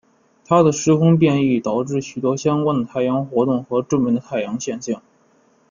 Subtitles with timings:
[0.47, 4.99] 他的时空变异导致许多相关的太阳活动和着名的太阳现象。